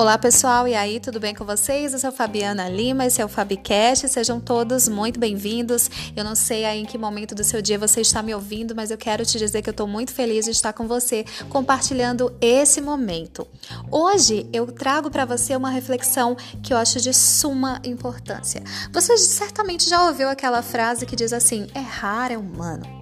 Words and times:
Olá 0.00 0.16
pessoal, 0.16 0.66
e 0.66 0.74
aí, 0.74 0.98
tudo 0.98 1.20
bem 1.20 1.34
com 1.34 1.44
vocês? 1.44 1.92
Eu 1.92 1.98
sou 1.98 2.10
Fabiana 2.10 2.70
Lima, 2.70 3.04
esse 3.04 3.20
é 3.20 3.24
o 3.24 3.28
Fabcast, 3.28 4.08
sejam 4.08 4.40
todos 4.40 4.88
muito 4.88 5.20
bem-vindos. 5.20 5.90
Eu 6.16 6.24
não 6.24 6.34
sei 6.34 6.64
aí 6.64 6.80
em 6.80 6.86
que 6.86 6.96
momento 6.96 7.34
do 7.34 7.44
seu 7.44 7.60
dia 7.60 7.78
você 7.78 8.00
está 8.00 8.22
me 8.22 8.34
ouvindo, 8.34 8.74
mas 8.74 8.90
eu 8.90 8.96
quero 8.96 9.26
te 9.26 9.36
dizer 9.36 9.60
que 9.60 9.68
eu 9.68 9.72
estou 9.72 9.86
muito 9.86 10.14
feliz 10.14 10.46
de 10.46 10.52
estar 10.52 10.72
com 10.72 10.88
você 10.88 11.22
compartilhando 11.50 12.34
esse 12.40 12.80
momento. 12.80 13.46
Hoje 13.90 14.48
eu 14.54 14.72
trago 14.72 15.10
para 15.10 15.26
você 15.26 15.54
uma 15.54 15.68
reflexão 15.68 16.34
que 16.62 16.72
eu 16.72 16.78
acho 16.78 16.98
de 16.98 17.12
suma 17.12 17.78
importância. 17.84 18.62
Você 18.90 19.18
certamente 19.18 19.86
já 19.86 20.06
ouviu 20.06 20.30
aquela 20.30 20.62
frase 20.62 21.04
que 21.04 21.14
diz 21.14 21.30
assim: 21.30 21.66
errar 21.74 22.32
é 22.32 22.38
humano. 22.38 22.99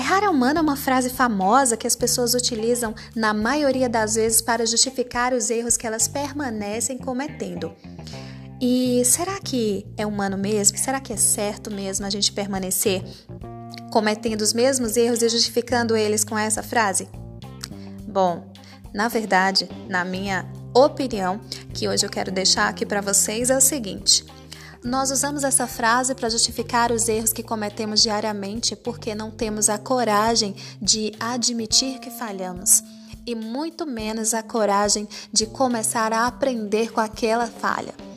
Errar 0.00 0.24
é 0.24 0.30
humano 0.30 0.60
é 0.60 0.62
uma 0.62 0.76
frase 0.76 1.10
famosa 1.10 1.76
que 1.76 1.86
as 1.86 1.94
pessoas 1.94 2.32
utilizam 2.32 2.94
na 3.14 3.34
maioria 3.34 3.86
das 3.86 4.14
vezes 4.14 4.40
para 4.40 4.64
justificar 4.64 5.34
os 5.34 5.50
erros 5.50 5.76
que 5.76 5.86
elas 5.86 6.08
permanecem 6.08 6.96
cometendo. 6.96 7.70
E 8.58 9.02
será 9.04 9.38
que 9.38 9.86
é 9.98 10.06
humano 10.06 10.38
mesmo? 10.38 10.78
Será 10.78 11.00
que 11.00 11.12
é 11.12 11.18
certo 11.18 11.70
mesmo 11.70 12.06
a 12.06 12.10
gente 12.10 12.32
permanecer 12.32 13.04
cometendo 13.92 14.40
os 14.40 14.54
mesmos 14.54 14.96
erros 14.96 15.20
e 15.20 15.28
justificando 15.28 15.94
eles 15.94 16.24
com 16.24 16.38
essa 16.38 16.62
frase? 16.62 17.06
Bom, 18.08 18.50
na 18.94 19.06
verdade, 19.06 19.68
na 19.86 20.02
minha 20.02 20.50
opinião, 20.72 21.38
que 21.74 21.86
hoje 21.86 22.06
eu 22.06 22.10
quero 22.10 22.32
deixar 22.32 22.70
aqui 22.70 22.86
para 22.86 23.02
vocês 23.02 23.50
é 23.50 23.56
o 23.56 23.60
seguinte: 23.60 24.24
nós 24.82 25.10
usamos 25.10 25.44
essa 25.44 25.66
frase 25.66 26.14
para 26.14 26.30
justificar 26.30 26.90
os 26.90 27.08
erros 27.08 27.32
que 27.32 27.42
cometemos 27.42 28.02
diariamente 28.02 28.74
porque 28.74 29.14
não 29.14 29.30
temos 29.30 29.68
a 29.68 29.78
coragem 29.78 30.54
de 30.80 31.12
admitir 31.20 31.98
que 31.98 32.10
falhamos 32.10 32.82
e 33.26 33.34
muito 33.34 33.86
menos 33.86 34.32
a 34.32 34.42
coragem 34.42 35.06
de 35.32 35.46
começar 35.46 36.12
a 36.12 36.26
aprender 36.26 36.90
com 36.90 37.00
aquela 37.00 37.46
falha. 37.46 38.09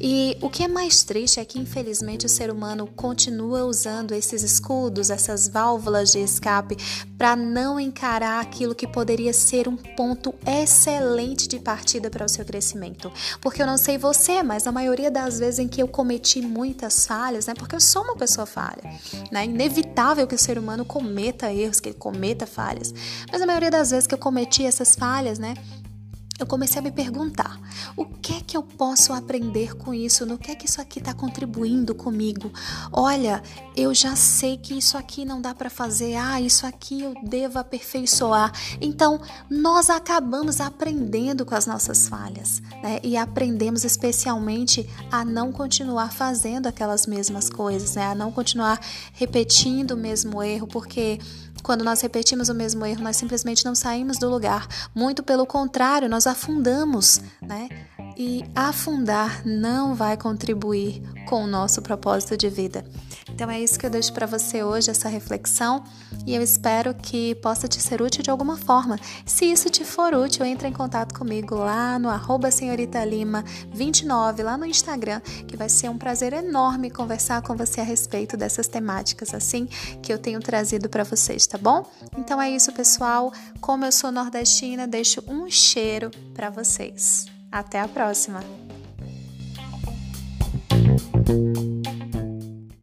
E 0.00 0.36
o 0.40 0.48
que 0.48 0.62
é 0.64 0.68
mais 0.68 1.02
triste 1.02 1.40
é 1.40 1.44
que, 1.44 1.58
infelizmente, 1.58 2.26
o 2.26 2.28
ser 2.28 2.50
humano 2.50 2.86
continua 2.86 3.64
usando 3.64 4.12
esses 4.12 4.42
escudos, 4.42 5.10
essas 5.10 5.48
válvulas 5.48 6.12
de 6.12 6.20
escape, 6.20 6.76
para 7.16 7.34
não 7.34 7.80
encarar 7.80 8.40
aquilo 8.40 8.74
que 8.74 8.86
poderia 8.86 9.32
ser 9.32 9.68
um 9.68 9.76
ponto 9.76 10.32
excelente 10.46 11.48
de 11.48 11.58
partida 11.58 12.08
para 12.08 12.24
o 12.24 12.28
seu 12.28 12.44
crescimento. 12.44 13.10
Porque 13.40 13.60
eu 13.60 13.66
não 13.66 13.76
sei 13.76 13.98
você, 13.98 14.42
mas 14.42 14.66
a 14.66 14.72
maioria 14.72 15.10
das 15.10 15.38
vezes 15.38 15.58
em 15.58 15.68
que 15.68 15.82
eu 15.82 15.88
cometi 15.88 16.40
muitas 16.40 17.06
falhas, 17.06 17.46
né? 17.46 17.54
Porque 17.54 17.74
eu 17.74 17.80
sou 17.80 18.02
uma 18.02 18.16
pessoa 18.16 18.46
falha, 18.46 18.82
né? 19.32 19.44
Inevitável 19.44 20.26
que 20.26 20.34
o 20.34 20.38
ser 20.38 20.58
humano 20.58 20.84
cometa 20.84 21.52
erros, 21.52 21.80
que 21.80 21.88
ele 21.88 21.98
cometa 21.98 22.46
falhas. 22.46 22.94
Mas 23.32 23.42
a 23.42 23.46
maioria 23.46 23.70
das 23.70 23.90
vezes 23.90 24.06
que 24.06 24.14
eu 24.14 24.18
cometi 24.18 24.64
essas 24.64 24.94
falhas, 24.94 25.38
né? 25.38 25.54
Eu 26.38 26.46
comecei 26.46 26.78
a 26.78 26.82
me 26.82 26.92
perguntar: 26.92 27.60
o 27.96 28.04
que 28.04 28.34
é 28.34 28.40
que 28.40 28.56
eu 28.56 28.62
posso 28.62 29.12
aprender 29.12 29.74
com 29.76 29.92
isso? 29.92 30.24
No 30.24 30.38
que 30.38 30.50
é 30.50 30.54
que 30.54 30.66
isso 30.66 30.80
aqui 30.80 31.00
está 31.00 31.12
contribuindo 31.12 31.94
comigo? 31.94 32.52
Olha, 32.92 33.42
eu 33.76 33.92
já 33.92 34.14
sei 34.14 34.56
que 34.56 34.76
isso 34.78 34.96
aqui 34.96 35.24
não 35.24 35.40
dá 35.40 35.54
para 35.54 35.68
fazer, 35.68 36.14
ah, 36.14 36.40
isso 36.40 36.66
aqui 36.66 37.02
eu 37.02 37.14
devo 37.24 37.58
aperfeiçoar. 37.58 38.52
Então, 38.80 39.20
nós 39.50 39.90
acabamos 39.90 40.60
aprendendo 40.60 41.44
com 41.44 41.54
as 41.54 41.66
nossas 41.66 42.08
falhas, 42.08 42.62
né? 42.82 43.00
E 43.02 43.16
aprendemos 43.16 43.84
especialmente 43.84 44.88
a 45.10 45.24
não 45.24 45.50
continuar 45.50 46.12
fazendo 46.12 46.66
aquelas 46.66 47.06
mesmas 47.06 47.50
coisas, 47.50 47.96
né? 47.96 48.06
A 48.06 48.14
não 48.14 48.30
continuar 48.30 48.80
repetindo 49.12 49.92
o 49.92 49.96
mesmo 49.96 50.42
erro, 50.42 50.66
porque 50.66 51.18
quando 51.68 51.84
nós 51.84 52.00
repetimos 52.00 52.48
o 52.48 52.54
mesmo 52.54 52.86
erro, 52.86 53.02
nós 53.02 53.18
simplesmente 53.18 53.62
não 53.62 53.74
saímos 53.74 54.16
do 54.16 54.26
lugar. 54.26 54.66
Muito 54.94 55.22
pelo 55.22 55.44
contrário, 55.44 56.08
nós 56.08 56.26
afundamos, 56.26 57.20
né? 57.42 57.68
E 58.18 58.44
afundar 58.52 59.46
não 59.46 59.94
vai 59.94 60.16
contribuir 60.16 61.00
com 61.28 61.44
o 61.44 61.46
nosso 61.46 61.80
propósito 61.80 62.36
de 62.36 62.48
vida. 62.48 62.84
Então 63.30 63.48
é 63.48 63.60
isso 63.60 63.78
que 63.78 63.86
eu 63.86 63.90
deixo 63.90 64.12
para 64.12 64.26
você 64.26 64.64
hoje, 64.64 64.90
essa 64.90 65.08
reflexão, 65.08 65.84
e 66.26 66.34
eu 66.34 66.42
espero 66.42 66.92
que 66.92 67.36
possa 67.36 67.68
te 67.68 67.80
ser 67.80 68.02
útil 68.02 68.20
de 68.20 68.30
alguma 68.30 68.56
forma. 68.56 68.98
Se 69.24 69.44
isso 69.44 69.70
te 69.70 69.84
for 69.84 70.12
útil, 70.12 70.44
entre 70.44 70.66
em 70.66 70.72
contato 70.72 71.16
comigo 71.16 71.54
lá 71.54 72.00
no 72.00 72.08
arroba 72.08 72.50
senhorita 72.50 73.04
Lima 73.04 73.44
29, 73.72 74.42
lá 74.42 74.56
no 74.56 74.66
Instagram, 74.66 75.20
que 75.46 75.56
vai 75.56 75.68
ser 75.68 75.88
um 75.88 75.96
prazer 75.96 76.32
enorme 76.32 76.90
conversar 76.90 77.40
com 77.42 77.54
você 77.54 77.80
a 77.80 77.84
respeito 77.84 78.36
dessas 78.36 78.66
temáticas 78.66 79.32
assim 79.32 79.66
que 80.02 80.12
eu 80.12 80.18
tenho 80.18 80.40
trazido 80.40 80.88
para 80.88 81.04
vocês, 81.04 81.46
tá 81.46 81.56
bom? 81.56 81.88
Então 82.16 82.42
é 82.42 82.50
isso, 82.50 82.72
pessoal. 82.72 83.32
Como 83.60 83.84
eu 83.84 83.92
sou 83.92 84.10
nordestina, 84.10 84.84
deixo 84.84 85.22
um 85.28 85.48
cheiro 85.48 86.10
para 86.34 86.50
vocês. 86.50 87.37
Até 87.50 87.80
a 87.80 87.88
próxima! 87.88 88.40